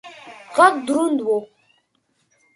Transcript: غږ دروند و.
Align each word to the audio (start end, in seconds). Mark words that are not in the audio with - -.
غږ 0.55 0.75
دروند 0.87 1.19
و. 1.27 1.27